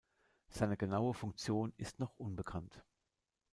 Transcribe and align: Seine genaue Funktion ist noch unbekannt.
Seine 0.49 0.77
genaue 0.77 1.13
Funktion 1.13 1.73
ist 1.77 1.99
noch 1.99 2.17
unbekannt. 2.17 2.83